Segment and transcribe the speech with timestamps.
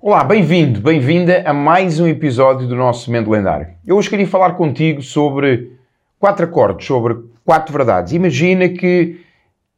[0.00, 3.66] Olá, bem-vindo, bem-vinda a mais um episódio do nosso Momento Lendário.
[3.84, 5.72] Eu hoje queria falar contigo sobre
[6.20, 8.12] quatro acordes, sobre quatro verdades.
[8.12, 9.20] Imagina que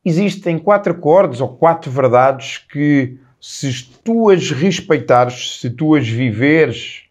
[0.04, 7.04] existem quatro acordes ou quatro verdades que, se tu as respeitares, se tu as viveres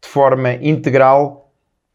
[0.00, 1.52] de forma integral,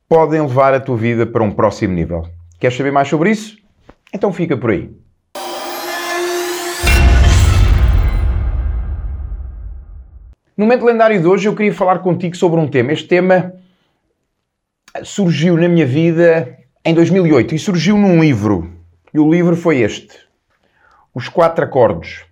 [0.07, 2.27] podem levar a tua vida para um próximo nível.
[2.59, 3.57] Queres saber mais sobre isso?
[4.13, 4.91] Então fica por aí.
[10.57, 12.91] No momento lendário de hoje eu queria falar contigo sobre um tema.
[12.91, 13.53] Este tema
[15.03, 18.69] surgiu na minha vida em 2008 e surgiu num livro.
[19.13, 20.17] E o livro foi este:
[21.15, 22.25] Os Quatro Acordes.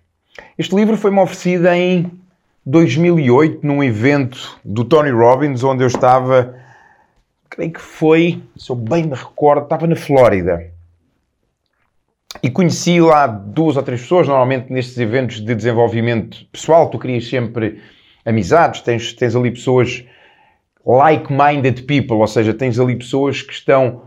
[0.58, 2.10] Este livro foi-me oferecido em
[2.66, 6.54] 2008 num evento do Tony Robbins, onde eu estava,
[7.48, 10.70] creio que foi, se eu bem me recordo, estava na Flórida.
[12.42, 17.26] E conheci lá duas ou três pessoas, normalmente nestes eventos de desenvolvimento pessoal, tu querias
[17.26, 17.80] sempre
[18.30, 20.04] amizades, tens, tens ali pessoas
[20.86, 24.02] like-minded people, ou seja, tens ali pessoas que estão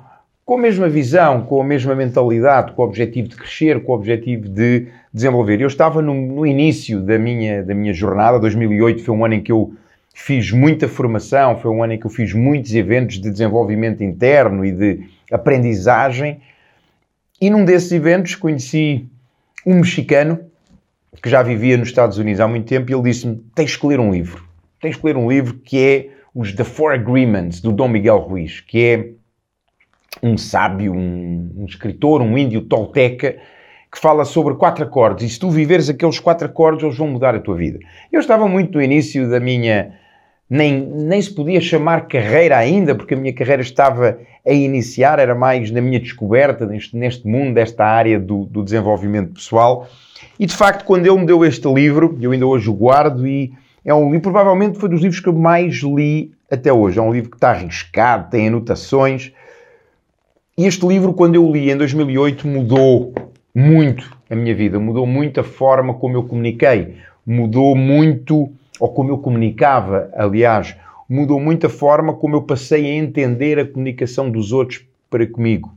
[0.46, 3.96] com a mesma visão, com a mesma mentalidade, com o objetivo de crescer, com o
[3.96, 5.62] objetivo de desenvolver.
[5.62, 9.42] Eu estava no, no início da minha, da minha jornada, 2008 foi um ano em
[9.42, 9.74] que eu
[10.14, 14.66] fiz muita formação, foi um ano em que eu fiz muitos eventos de desenvolvimento interno
[14.66, 16.42] e de aprendizagem.
[17.40, 19.06] E num desses eventos conheci
[19.66, 20.40] um mexicano
[21.22, 24.00] que já vivia nos Estados Unidos há muito tempo, e ele disse-me: tens que ler
[24.00, 24.44] um livro.
[24.82, 28.60] Tens que ler um livro que é os The Four Agreements, do Dom Miguel Ruiz,
[28.62, 29.10] que é
[30.22, 33.38] um sábio, um, um escritor, um índio tolteca,
[33.92, 35.26] que fala sobre quatro acordes.
[35.26, 37.80] E se tu viveres aqueles quatro acordes, eles vão mudar a tua vida.
[38.12, 39.94] Eu estava muito no início da minha.
[40.56, 45.34] Nem, nem se podia chamar carreira ainda, porque a minha carreira estava a iniciar, era
[45.34, 49.88] mais na minha descoberta neste, neste mundo, desta área do, do desenvolvimento pessoal.
[50.40, 53.52] E de facto, quando ele me deu este livro, eu ainda hoje o guardo e
[53.84, 57.00] é um livro, provavelmente foi dos livros que eu mais li até hoje.
[57.00, 59.32] É um livro que está arriscado, tem anotações.
[60.56, 63.12] E este livro, quando eu li em 2008, mudou
[63.56, 66.94] muito a minha vida, mudou muito a forma como eu comuniquei,
[67.26, 70.76] mudou muito, ou como eu comunicava, aliás,
[71.08, 75.74] mudou muito a forma como eu passei a entender a comunicação dos outros para comigo.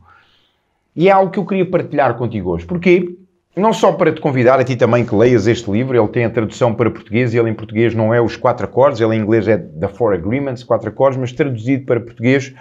[0.95, 2.65] E é algo que eu queria partilhar contigo hoje.
[2.65, 3.17] Porquê?
[3.57, 6.29] não só para te convidar a ti também que leias este livro, ele tem a
[6.29, 9.47] tradução para português e ele em português não é os quatro acordes, ele em inglês
[9.47, 12.53] é The Four Agreements, quatro acordes, mas traduzido para português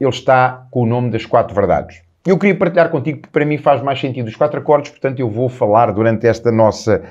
[0.00, 2.02] ele está com o nome das quatro verdades.
[2.26, 5.28] Eu queria partilhar contigo porque para mim faz mais sentido os quatro acordes, portanto eu
[5.28, 7.02] vou falar durante esta nossa,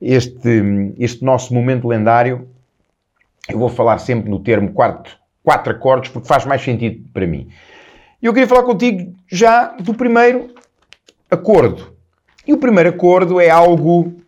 [0.00, 2.48] este, este nosso momento lendário,
[3.48, 7.48] eu vou falar sempre no termo quatro, quatro acordes porque faz mais sentido para mim.
[8.22, 10.54] Eu queria falar contigo já do primeiro
[11.30, 11.96] acordo
[12.46, 14.20] e o primeiro acordo é algo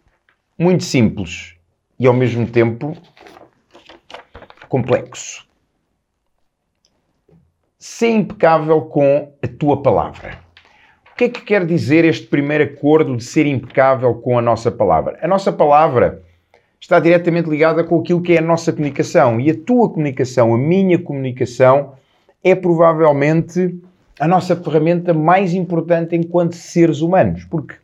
[0.58, 1.54] muito simples
[1.98, 2.96] e ao mesmo tempo
[4.68, 5.46] complexo.
[7.78, 10.38] Ser impecável com a tua palavra.
[11.22, 15.16] Que é que quer dizer este primeiro acordo de ser impecável com a nossa palavra?
[15.22, 16.20] A nossa palavra
[16.80, 20.58] está diretamente ligada com aquilo que é a nossa comunicação e a tua comunicação, a
[20.58, 21.92] minha comunicação,
[22.42, 23.72] é provavelmente
[24.18, 27.76] a nossa ferramenta mais importante enquanto seres humanos, porque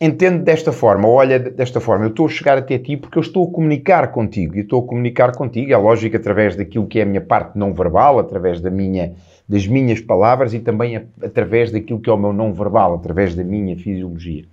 [0.00, 3.46] entende desta forma, olha desta forma, eu estou a chegar até ti porque eu estou
[3.46, 7.06] a comunicar contigo, e estou a comunicar contigo, é lógico, através daquilo que é a
[7.06, 9.12] minha parte não verbal, através da minha,
[9.48, 13.34] das minhas palavras e também a, através daquilo que é o meu não verbal, através
[13.34, 14.44] da minha fisiologia.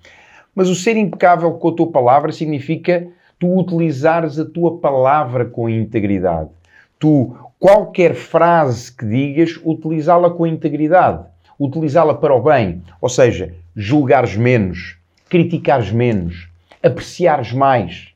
[0.56, 3.08] Mas o ser impecável com a tua palavra significa
[3.38, 6.50] tu utilizares a tua palavra com integridade.
[6.98, 11.26] Tu, qualquer frase que digas, utilizá-la com integridade,
[11.60, 14.98] utilizá-la para o bem, ou seja, julgares menos,
[15.30, 16.48] criticares menos,
[16.82, 18.14] apreciares mais,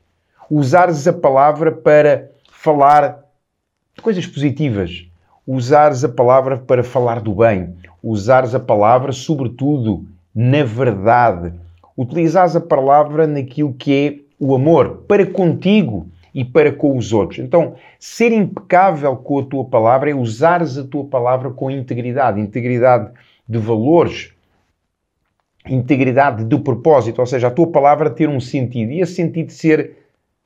[0.50, 3.22] usares a palavra para falar
[3.94, 5.09] de coisas positivas,
[5.52, 11.52] usares a palavra para falar do bem, usares a palavra, sobretudo, na verdade,
[11.96, 17.40] utilizares a palavra naquilo que é o amor para contigo e para com os outros.
[17.40, 23.10] Então, ser impecável com a tua palavra é usares a tua palavra com integridade, integridade
[23.48, 24.32] de valores,
[25.68, 29.96] integridade do propósito, ou seja, a tua palavra ter um sentido, e esse sentido ser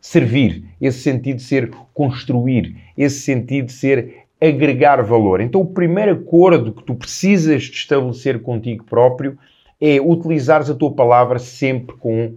[0.00, 5.40] servir, esse sentido ser construir, esse sentido ser agregar valor.
[5.40, 9.38] Então, o primeiro acordo que tu precisas de estabelecer contigo próprio
[9.80, 12.36] é utilizares a tua palavra sempre com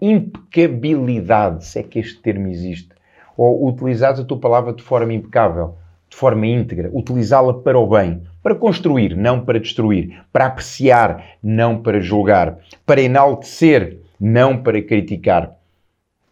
[0.00, 2.90] impecabilidade, se é que este termo existe,
[3.36, 5.76] ou utilizares a tua palavra de forma impecável,
[6.08, 11.80] de forma íntegra, utilizá-la para o bem, para construir, não para destruir, para apreciar, não
[11.80, 15.56] para julgar, para enaltecer, não para criticar.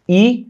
[0.09, 0.50] E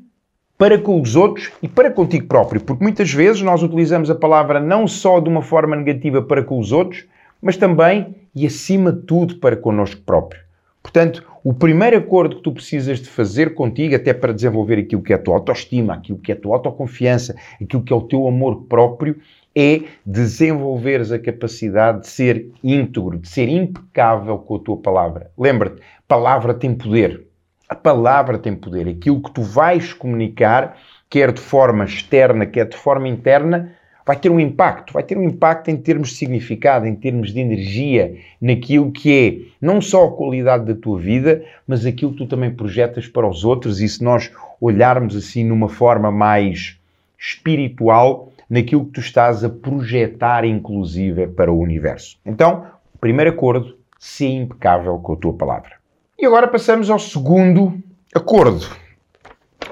[0.60, 4.60] para com os outros e para contigo próprio, porque muitas vezes nós utilizamos a palavra
[4.60, 7.06] não só de uma forma negativa para com os outros,
[7.40, 10.42] mas também e acima de tudo para connosco próprio.
[10.82, 15.14] Portanto, o primeiro acordo que tu precisas de fazer contigo, até para desenvolver aquilo que
[15.14, 18.28] é a tua autoestima, aquilo que é a tua autoconfiança, aquilo que é o teu
[18.28, 19.16] amor próprio,
[19.56, 25.30] é desenvolveres a capacidade de ser íntegro, de ser impecável com a tua palavra.
[25.38, 27.29] Lembra-te, palavra tem poder.
[27.70, 28.88] A palavra tem poder.
[28.88, 30.76] Aquilo que tu vais comunicar,
[31.08, 33.70] quer de forma externa, quer de forma interna,
[34.04, 34.92] vai ter um impacto.
[34.92, 39.52] Vai ter um impacto em termos de significado, em termos de energia, naquilo que é
[39.64, 43.44] não só a qualidade da tua vida, mas aquilo que tu também projetas para os
[43.44, 43.80] outros.
[43.80, 46.76] E se nós olharmos assim numa forma mais
[47.16, 52.18] espiritual, naquilo que tu estás a projetar, inclusive, para o universo.
[52.26, 52.66] Então,
[53.00, 55.79] primeiro acordo, ser impecável com a tua palavra.
[56.20, 57.82] E agora passamos ao segundo
[58.14, 58.68] acordo,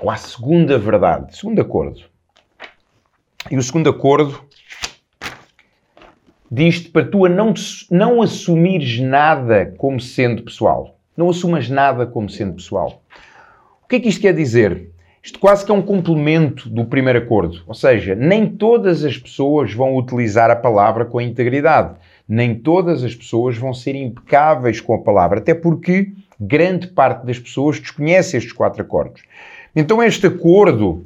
[0.00, 2.00] ou à segunda verdade, segundo acordo.
[3.50, 4.40] E o segundo acordo
[6.50, 7.52] diz-te para tu não,
[7.90, 10.98] não assumires nada como sendo pessoal.
[11.14, 13.02] Não assumas nada como sendo pessoal.
[13.84, 14.90] O que é que isto quer dizer?
[15.22, 17.62] Isto quase que é um complemento do primeiro acordo.
[17.66, 21.96] Ou seja, nem todas as pessoas vão utilizar a palavra com integridade.
[22.26, 25.40] Nem todas as pessoas vão ser impecáveis com a palavra.
[25.40, 29.22] Até porque grande parte das pessoas desconhece estes quatro acordos.
[29.74, 31.04] Então, este acordo,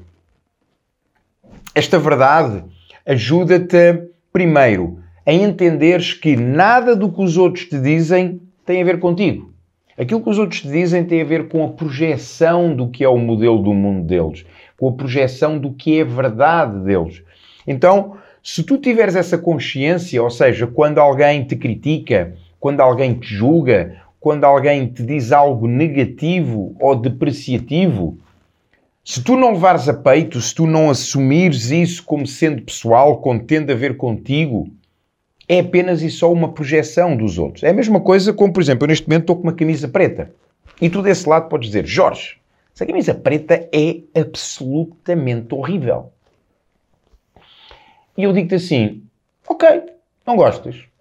[1.74, 2.64] esta verdade,
[3.06, 8.98] ajuda-te, primeiro, a entenderes que nada do que os outros te dizem tem a ver
[8.98, 9.52] contigo.
[9.96, 13.08] Aquilo que os outros te dizem tem a ver com a projeção do que é
[13.08, 14.44] o modelo do mundo deles,
[14.78, 17.22] com a projeção do que é a verdade deles.
[17.66, 23.34] Então, se tu tiveres essa consciência, ou seja, quando alguém te critica, quando alguém te
[23.34, 28.16] julga, quando alguém te diz algo negativo ou depreciativo,
[29.04, 33.42] se tu não levares a peito, se tu não assumires isso como sendo pessoal, como
[33.42, 34.70] tendo a ver contigo,
[35.48, 37.64] é apenas e só uma projeção dos outros.
[37.64, 40.32] É a mesma coisa como, por exemplo, eu neste momento estou com uma camisa preta.
[40.80, 42.36] E tu desse lado podes dizer, Jorge,
[42.72, 46.12] essa camisa preta é absolutamente horrível.
[48.16, 49.02] E eu digo-te assim,
[49.48, 49.82] ok,
[50.24, 50.91] não gostas.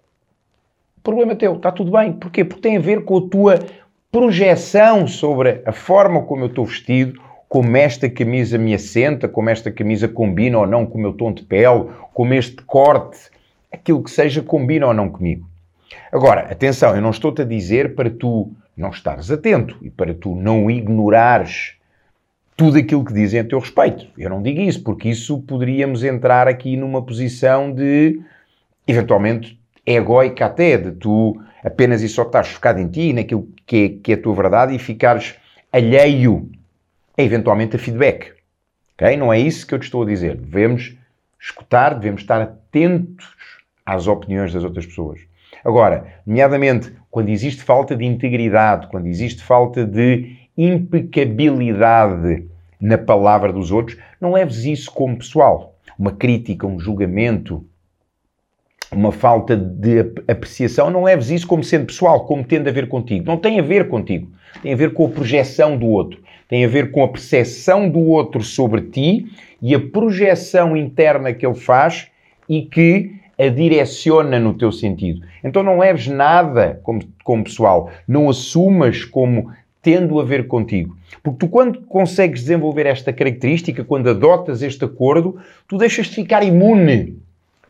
[1.02, 2.12] Problema é teu, está tudo bem.
[2.12, 2.44] Porquê?
[2.44, 3.58] Porque tem a ver com a tua
[4.10, 9.70] projeção sobre a forma como eu estou vestido, como esta camisa me assenta, como esta
[9.70, 13.18] camisa combina ou não com o meu tom de pele, como este corte
[13.72, 15.48] aquilo que seja combina ou não comigo.
[16.12, 20.34] Agora, atenção, eu não estou-te a dizer para tu não estares atento e para tu
[20.34, 21.74] não ignorares
[22.56, 24.06] tudo aquilo que dizem a teu respeito.
[24.16, 28.20] Eu não digo isso, porque isso poderíamos entrar aqui numa posição de,
[28.86, 33.88] eventualmente, egoica até, de tu apenas e só estás focado em ti, naquilo que é,
[34.02, 35.34] que é a tua verdade e ficares
[35.72, 36.50] alheio,
[37.16, 38.32] eventualmente, a feedback.
[38.94, 39.16] Okay?
[39.16, 40.36] Não é isso que eu te estou a dizer.
[40.36, 40.96] Devemos
[41.40, 43.34] escutar, devemos estar atentos
[43.84, 45.20] às opiniões das outras pessoas.
[45.64, 52.48] Agora, nomeadamente, quando existe falta de integridade, quando existe falta de impecabilidade
[52.80, 55.76] na palavra dos outros, não leves isso como pessoal.
[55.98, 57.64] Uma crítica, um julgamento,
[58.92, 63.24] uma falta de apreciação, não leves isso como sendo pessoal, como tendo a ver contigo.
[63.26, 64.28] Não tem a ver contigo.
[64.62, 66.20] Tem a ver com a projeção do outro.
[66.48, 69.26] Tem a ver com a percepção do outro sobre ti
[69.60, 72.08] e a projeção interna que ele faz
[72.48, 75.26] e que a direciona no teu sentido.
[75.42, 79.50] Então não leves nada como, como pessoal, não assumas como
[79.80, 80.96] tendo a ver contigo.
[81.22, 86.42] Porque tu, quando consegues desenvolver esta característica, quando adotas este acordo, tu deixas de ficar
[86.44, 87.18] imune.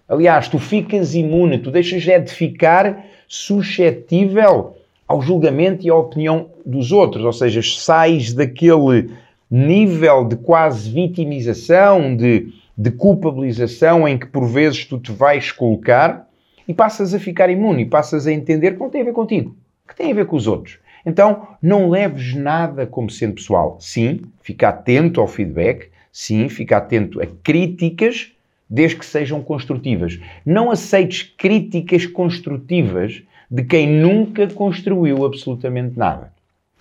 [0.08, 6.50] Aliás, tu ficas imune, tu deixas é de ficar suscetível ao julgamento e à opinião
[6.64, 7.24] dos outros.
[7.24, 9.10] Ou seja, sais daquele
[9.50, 16.28] nível de quase vitimização, de de culpabilização em que por vezes tu te vais colocar
[16.66, 19.56] e passas a ficar imune, e passas a entender que não tem a ver contigo,
[19.86, 20.78] que tem a ver com os outros.
[21.04, 23.76] Então, não leves nada como sendo pessoal.
[23.80, 28.32] Sim, fica atento ao feedback, sim, fica atento a críticas,
[28.72, 30.18] desde que sejam construtivas.
[30.46, 36.32] Não aceites críticas construtivas de quem nunca construiu absolutamente nada.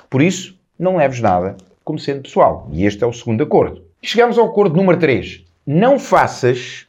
[0.10, 2.70] Por isso, não leves nada como sendo pessoal.
[2.72, 3.82] E este é o segundo acordo.
[4.02, 6.88] Chegamos ao acordo número 3 não faças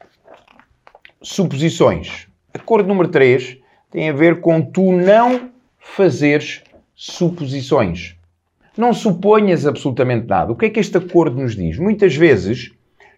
[1.21, 2.29] suposições.
[2.55, 3.59] Acordo número 3
[3.91, 6.63] tem a ver com tu não fazeres
[6.95, 8.15] suposições.
[8.77, 10.53] Não suponhas absolutamente nada.
[10.53, 11.77] O que é que este acordo nos diz?
[11.77, 12.73] Muitas vezes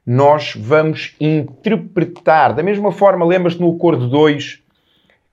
[0.06, 4.62] nós vamos interpretar, da mesma forma, lembras-te no acordo 2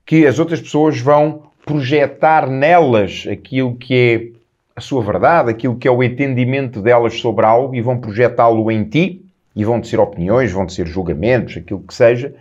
[0.04, 4.42] que as outras pessoas vão projetar nelas aquilo que é
[4.74, 8.84] a sua verdade, aquilo que é o entendimento delas sobre algo e vão projetá-lo em
[8.84, 9.24] ti
[9.54, 12.34] e vão ser opiniões, vão ser julgamentos, aquilo que seja.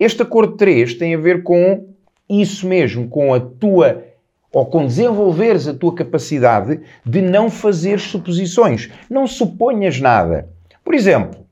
[0.00, 1.86] Este acordo 3 tem a ver com
[2.28, 4.04] isso mesmo, com a tua
[4.50, 8.90] ou com desenvolveres a tua capacidade de não fazer suposições.
[9.10, 10.48] Não suponhas nada.
[10.82, 11.47] Por exemplo,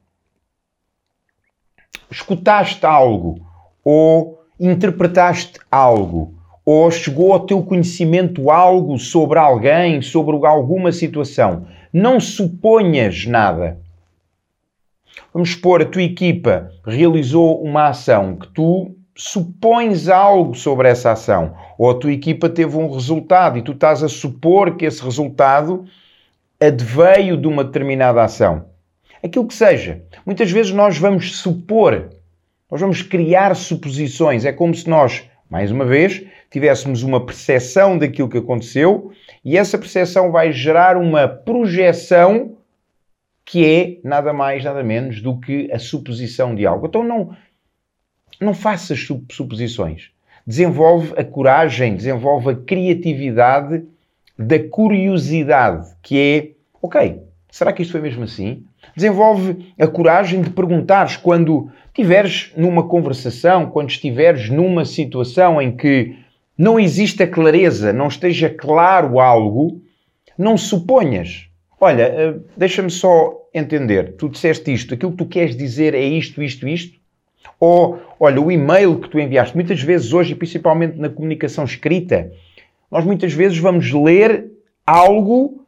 [2.10, 3.40] escutaste algo
[3.84, 6.34] ou interpretaste algo
[6.64, 11.66] ou chegou ao teu conhecimento algo sobre alguém, sobre alguma situação.
[11.92, 13.78] Não suponhas nada.
[15.32, 21.54] Vamos supor, a tua equipa realizou uma ação que tu supões algo sobre essa ação,
[21.78, 25.86] ou a tua equipa teve um resultado e tu estás a supor que esse resultado
[26.60, 28.66] adveio de uma determinada ação.
[29.26, 30.04] Aquilo que seja.
[30.24, 32.10] Muitas vezes nós vamos supor,
[32.70, 34.44] nós vamos criar suposições.
[34.44, 39.10] É como se nós, mais uma vez, tivéssemos uma percepção daquilo que aconteceu
[39.44, 42.56] e essa percepção vai gerar uma projeção
[43.44, 46.86] que é nada mais, nada menos do que a suposição de algo.
[46.86, 47.36] Então não,
[48.40, 50.12] não faças suposições.
[50.46, 53.84] Desenvolve a coragem, desenvolve a criatividade
[54.38, 57.25] da curiosidade, que é, ok,
[57.56, 58.64] será que isto foi mesmo assim?
[58.94, 66.16] Desenvolve a coragem de perguntares quando estiveres numa conversação, quando estiveres numa situação em que
[66.56, 69.80] não existe a clareza, não esteja claro algo,
[70.36, 71.48] não suponhas.
[71.80, 74.16] Olha, eh, deixa-me só entender.
[74.16, 76.98] Tu disseste isto, aquilo que tu queres dizer é isto, isto, isto.
[77.58, 82.30] Ou, olha, o e-mail que tu enviaste, muitas vezes hoje, principalmente na comunicação escrita,
[82.90, 84.50] nós muitas vezes vamos ler
[84.86, 85.65] algo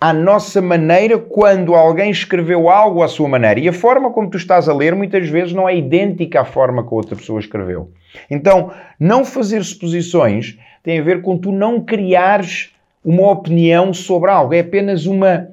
[0.00, 3.60] à nossa maneira quando alguém escreveu algo à sua maneira.
[3.60, 6.82] E a forma como tu estás a ler muitas vezes não é idêntica à forma
[6.82, 7.92] que a outra pessoa escreveu.
[8.30, 12.72] Então, não fazer suposições tem a ver com tu não criares
[13.04, 14.54] uma opinião sobre algo.
[14.54, 15.48] É apenas uma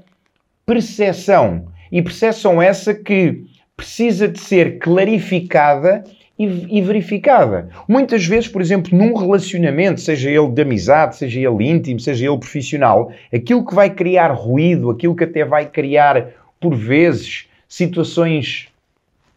[0.66, 1.68] percepção.
[1.92, 3.44] E percepção essa que
[3.76, 6.04] precisa de ser clarificada
[6.38, 7.70] e, e, verificada.
[7.88, 12.38] Muitas vezes, por exemplo, num relacionamento, seja ele de amizade, seja ele íntimo, seja ele
[12.38, 16.28] profissional, aquilo que vai criar ruído, aquilo que até vai criar,
[16.60, 18.68] por vezes, situações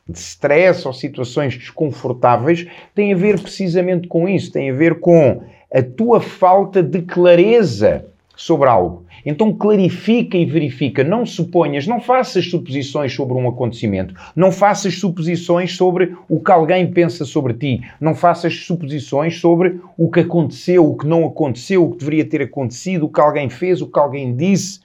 [0.06, 5.42] de stress ou situações desconfortáveis, tem a ver precisamente com isso, tem a ver com
[5.72, 8.04] a tua falta de clareza
[8.36, 9.04] sobre algo.
[9.24, 15.76] Então clarifica e verifica, não suponhas, não faças suposições sobre um acontecimento, não faças suposições
[15.76, 20.96] sobre o que alguém pensa sobre ti, não faças suposições sobre o que aconteceu, o
[20.96, 24.34] que não aconteceu, o que deveria ter acontecido, o que alguém fez, o que alguém
[24.34, 24.80] disse.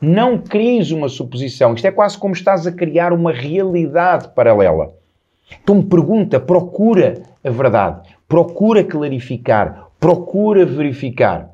[0.00, 1.74] Não cries uma suposição.
[1.74, 4.94] Isto é quase como estás a criar uma realidade paralela.
[5.62, 11.50] Então pergunta, procura a verdade, procura clarificar, procura verificar.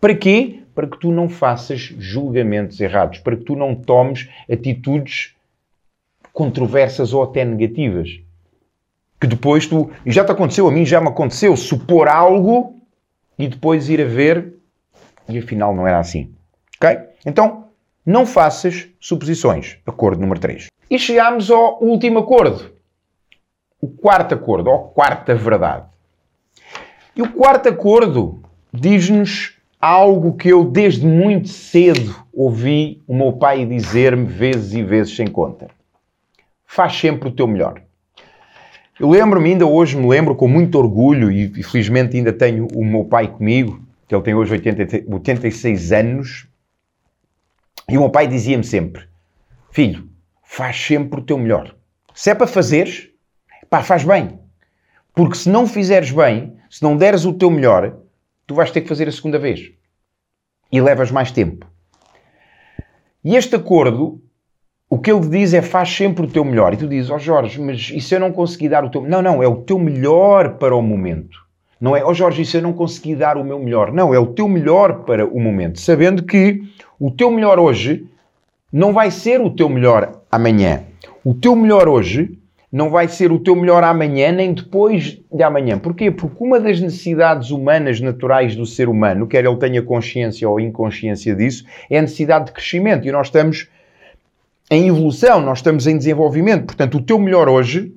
[0.00, 0.59] Para quê?
[0.80, 5.36] Para que tu não faças julgamentos errados, para que tu não tomes atitudes
[6.32, 8.18] controversas ou até negativas.
[9.20, 9.90] Que depois tu.
[10.06, 12.80] E já te aconteceu, a mim já me aconteceu, supor algo
[13.38, 14.54] e depois ir a ver
[15.28, 16.32] e afinal não era assim.
[16.82, 16.98] Ok?
[17.26, 17.66] Então,
[18.06, 19.76] não faças suposições.
[19.86, 20.68] Acordo número 3.
[20.88, 22.72] E chegámos ao último acordo.
[23.78, 25.84] O quarto acordo, ou quarta verdade.
[27.14, 33.64] E o quarto acordo diz-nos algo que eu desde muito cedo ouvi o meu pai
[33.64, 35.68] dizer-me vezes e vezes sem conta.
[36.66, 37.82] Faz sempre o teu melhor.
[38.98, 42.84] Eu lembro-me, ainda hoje me lembro com muito orgulho, e, e felizmente ainda tenho o
[42.84, 46.46] meu pai comigo, que ele tem hoje 80, 86 anos,
[47.88, 49.04] e o meu pai dizia-me sempre:
[49.70, 50.06] Filho,
[50.44, 51.74] faz sempre o teu melhor.
[52.14, 53.08] Se é para fazeres,
[53.70, 54.38] pá, faz bem.
[55.14, 57.99] Porque se não fizeres bem, se não deres o teu melhor,
[58.50, 59.70] tu vais ter que fazer a segunda vez.
[60.72, 61.68] E levas mais tempo.
[63.24, 64.20] E este acordo,
[64.88, 66.74] o que ele diz é faz sempre o teu melhor.
[66.74, 69.02] E tu dizes, ó oh Jorge, mas e se eu não conseguir dar o teu...
[69.02, 71.38] Não, não, é o teu melhor para o momento.
[71.80, 73.92] Não é, ó oh Jorge, e se eu não conseguir dar o meu melhor?
[73.92, 75.78] Não, é o teu melhor para o momento.
[75.78, 76.60] Sabendo que
[76.98, 78.04] o teu melhor hoje
[78.72, 80.82] não vai ser o teu melhor amanhã.
[81.24, 82.36] O teu melhor hoje
[82.72, 85.78] não vai ser o teu melhor amanhã nem depois de amanhã.
[85.78, 86.10] Porquê?
[86.10, 91.34] Porque uma das necessidades humanas naturais do ser humano, quer ele tenha consciência ou inconsciência
[91.34, 93.06] disso, é a necessidade de crescimento.
[93.08, 93.68] E nós estamos
[94.70, 96.66] em evolução, nós estamos em desenvolvimento.
[96.66, 97.92] Portanto, o teu melhor hoje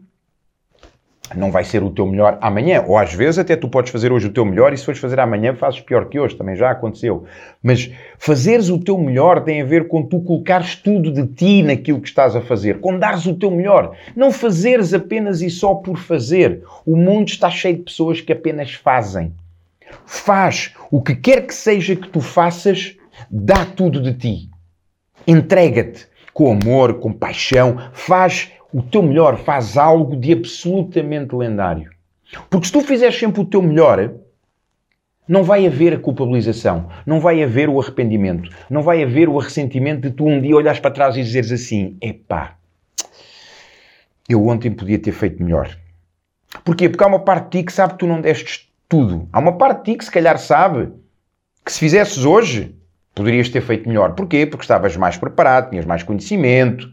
[1.36, 2.84] não vai ser o teu melhor amanhã.
[2.88, 5.20] Ou às vezes até tu podes fazer hoje o teu melhor e se fores fazer
[5.20, 7.26] amanhã fazes pior que hoje, também já aconteceu.
[7.62, 12.02] Mas fazeres o teu melhor tem a ver com tu colocares tudo de ti naquilo
[12.02, 13.96] que estás a fazer, com dares o teu melhor.
[14.16, 16.64] Não fazeres apenas e só por fazer.
[16.86, 19.34] O mundo está cheio de pessoas que apenas fazem.
[20.06, 22.96] Faz o que quer que seja que tu faças,
[23.30, 24.50] dá tudo de ti.
[25.28, 31.92] Entrega-te com amor, com paixão, faz o teu melhor, faz algo de absolutamente lendário.
[32.50, 34.12] Porque se tu fizeres sempre o teu melhor,
[35.28, 40.02] não vai haver a culpabilização, não vai haver o arrependimento, não vai haver o ressentimento
[40.02, 42.56] de tu um dia olhares para trás e dizeres assim: epá,
[44.28, 45.78] eu ontem podia ter feito melhor.
[46.66, 46.90] Porquê?
[46.90, 49.28] Porque há uma parte de ti que sabe que tu não deste tudo.
[49.32, 50.92] Há uma parte de ti que se calhar sabe
[51.64, 52.76] que se fizesses hoje,
[53.16, 54.14] poderias ter feito melhor.
[54.14, 54.46] Porquê?
[54.46, 56.92] Porque estavas mais preparado, tinhas mais conhecimento.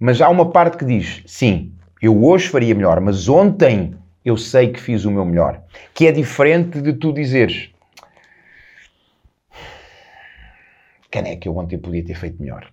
[0.00, 4.72] Mas há uma parte que diz: sim, eu hoje faria melhor, mas ontem eu sei
[4.72, 5.62] que fiz o meu melhor.
[5.92, 7.70] Que é diferente de tu dizeres:
[11.10, 12.72] Caneca, eu ontem podia ter feito melhor.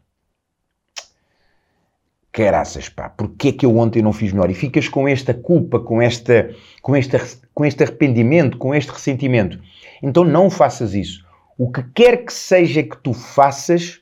[2.32, 4.50] Caraças, pá, porquê é que eu ontem não fiz melhor?
[4.50, 7.20] E ficas com esta culpa, com, esta, com, esta,
[7.54, 9.60] com este arrependimento, com este ressentimento.
[10.02, 11.26] Então não faças isso.
[11.58, 14.02] O que quer que seja que tu faças,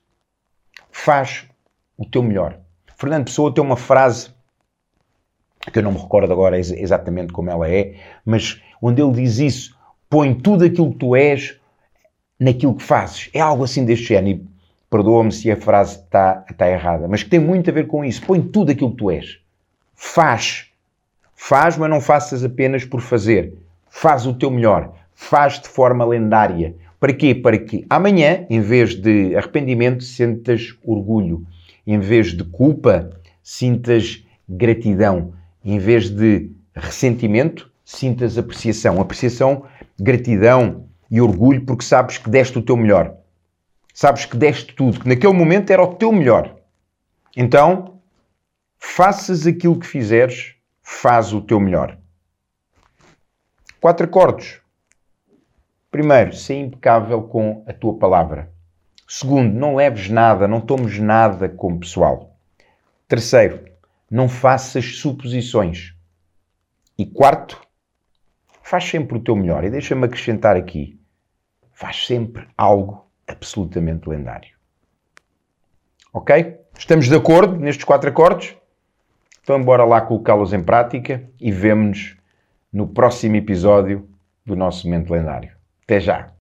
[0.91, 1.45] faz
[1.97, 2.59] o teu melhor.
[2.95, 4.29] Fernando Pessoa tem uma frase
[5.71, 9.77] que eu não me recordo agora exatamente como ela é, mas onde ele diz isso,
[10.09, 11.59] põe tudo aquilo que tu és
[12.39, 13.29] naquilo que fazes.
[13.33, 14.39] É algo assim deste género.
[14.39, 14.45] E
[14.89, 18.25] perdoa-me se a frase está, está errada, mas que tem muito a ver com isso.
[18.25, 19.39] Põe tudo aquilo que tu és.
[19.95, 20.67] Faz.
[21.33, 23.53] Faz, mas não faças apenas por fazer.
[23.89, 24.93] Faz o teu melhor.
[25.13, 26.75] Faz de forma lendária.
[26.99, 27.35] Para quê?
[27.35, 31.45] Para que amanhã, em vez de arrependimento, sintas orgulho.
[31.85, 33.09] Em vez de culpa,
[33.43, 35.33] sintas gratidão
[35.65, 39.01] em vez de ressentimento, sintas apreciação.
[39.01, 39.65] Apreciação,
[39.99, 43.17] gratidão e orgulho porque sabes que deste o teu melhor.
[43.91, 46.55] Sabes que deste tudo, que naquele momento era o teu melhor.
[47.35, 47.99] Então,
[48.77, 51.97] faças aquilo que fizeres, faz o teu melhor.
[53.81, 54.61] Quatro acordos.
[55.89, 58.51] Primeiro, ser impecável com a tua palavra.
[59.07, 62.35] Segundo, não leves nada, não tomes nada como pessoal.
[63.07, 63.63] Terceiro,
[64.09, 65.93] não faças suposições.
[66.97, 67.61] E quarto,
[68.63, 69.63] faz sempre o teu melhor.
[69.63, 70.99] E deixa-me acrescentar aqui:
[71.71, 74.55] faz sempre algo absolutamente lendário.
[76.11, 76.59] Ok?
[76.77, 78.55] Estamos de acordo nestes quatro acordes?
[79.43, 82.17] Então, bora lá colocá-los em prática e vemo-nos
[82.73, 84.09] no próximo episódio
[84.45, 85.51] do nosso Mente Lendário.
[85.83, 86.33] Até já!